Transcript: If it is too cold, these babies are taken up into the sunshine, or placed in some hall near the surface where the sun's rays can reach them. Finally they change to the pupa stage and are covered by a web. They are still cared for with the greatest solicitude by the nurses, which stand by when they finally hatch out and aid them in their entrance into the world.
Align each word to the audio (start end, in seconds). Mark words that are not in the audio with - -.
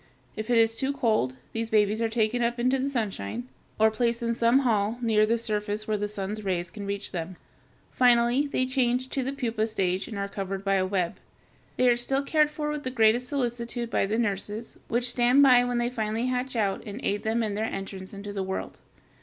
If 0.35 0.49
it 0.49 0.57
is 0.57 0.75
too 0.75 0.93
cold, 0.93 1.35
these 1.53 1.69
babies 1.69 2.01
are 2.01 2.09
taken 2.09 2.41
up 2.41 2.57
into 2.59 2.79
the 2.79 2.89
sunshine, 2.89 3.47
or 3.79 3.91
placed 3.91 4.23
in 4.23 4.33
some 4.33 4.61
hall 4.61 4.97
near 4.99 5.27
the 5.27 5.37
surface 5.37 5.87
where 5.87 5.95
the 5.95 6.07
sun's 6.07 6.43
rays 6.43 6.71
can 6.71 6.87
reach 6.87 7.11
them. 7.11 7.35
Finally 7.91 8.47
they 8.47 8.65
change 8.65 9.09
to 9.09 9.21
the 9.23 9.31
pupa 9.31 9.67
stage 9.67 10.07
and 10.07 10.17
are 10.17 10.27
covered 10.27 10.65
by 10.65 10.73
a 10.73 10.87
web. 10.87 11.17
They 11.77 11.87
are 11.87 11.95
still 11.95 12.23
cared 12.23 12.49
for 12.49 12.71
with 12.71 12.81
the 12.81 12.89
greatest 12.89 13.27
solicitude 13.27 13.91
by 13.91 14.07
the 14.07 14.17
nurses, 14.17 14.79
which 14.87 15.07
stand 15.11 15.43
by 15.43 15.63
when 15.65 15.77
they 15.77 15.91
finally 15.91 16.25
hatch 16.25 16.55
out 16.55 16.81
and 16.83 16.99
aid 17.03 17.21
them 17.21 17.43
in 17.43 17.53
their 17.53 17.65
entrance 17.65 18.11
into 18.11 18.33
the 18.33 18.41
world. 18.41 18.79